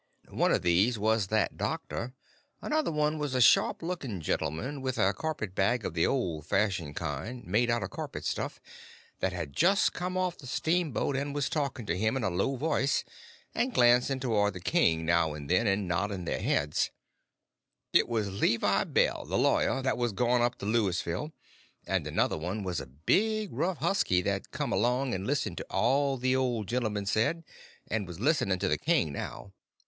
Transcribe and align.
One 0.31 0.51
of 0.51 0.63
these 0.63 0.97
was 0.97 1.27
that 1.27 1.57
doctor; 1.57 2.15
another 2.59 2.91
one 2.91 3.19
was 3.19 3.35
a 3.35 3.39
sharp 3.39 3.83
looking 3.83 4.19
gentleman, 4.19 4.81
with 4.81 4.97
a 4.97 5.13
carpet 5.13 5.53
bag 5.53 5.85
of 5.85 5.93
the 5.93 6.07
old 6.07 6.47
fashioned 6.47 6.95
kind 6.95 7.45
made 7.45 7.69
out 7.69 7.83
of 7.83 7.91
carpet 7.91 8.25
stuff, 8.25 8.59
that 9.19 9.31
had 9.31 9.53
just 9.53 9.93
come 9.93 10.17
off 10.17 10.37
of 10.37 10.39
the 10.39 10.47
steamboat 10.47 11.15
and 11.15 11.35
was 11.35 11.49
talking 11.51 11.85
to 11.85 11.95
him 11.95 12.17
in 12.17 12.23
a 12.23 12.31
low 12.31 12.55
voice, 12.55 13.03
and 13.53 13.75
glancing 13.75 14.19
towards 14.19 14.55
the 14.55 14.59
king 14.59 15.05
now 15.05 15.35
and 15.35 15.47
then 15.51 15.67
and 15.67 15.87
nodding 15.87 16.25
their 16.25 16.41
heads—it 16.41 18.07
was 18.07 18.31
Levi 18.41 18.83
Bell, 18.85 19.23
the 19.23 19.37
lawyer 19.37 19.83
that 19.83 19.99
was 19.99 20.13
gone 20.13 20.41
up 20.41 20.55
to 20.57 20.65
Louisville; 20.65 21.31
and 21.85 22.07
another 22.07 22.39
one 22.39 22.63
was 22.63 22.79
a 22.79 22.87
big 22.87 23.53
rough 23.53 23.77
husky 23.77 24.23
that 24.23 24.49
come 24.49 24.73
along 24.73 25.13
and 25.13 25.27
listened 25.27 25.57
to 25.57 25.65
all 25.69 26.17
the 26.17 26.35
old 26.35 26.67
gentleman 26.67 27.05
said, 27.05 27.43
and 27.87 28.07
was 28.07 28.19
listening 28.19 28.57
to 28.57 28.67
the 28.67 28.79
king 28.79 29.13
now. 29.13 29.53